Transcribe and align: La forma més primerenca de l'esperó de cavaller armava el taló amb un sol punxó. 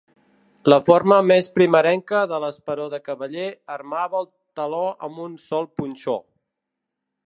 La 0.71 0.77
forma 0.87 1.19
més 1.31 1.49
primerenca 1.57 2.23
de 2.33 2.39
l'esperó 2.45 2.89
de 2.95 3.01
cavaller 3.11 3.47
armava 3.77 4.25
el 4.25 4.29
taló 4.61 4.85
amb 5.09 5.25
un 5.29 5.41
sol 5.49 5.75
punxó. 5.83 6.23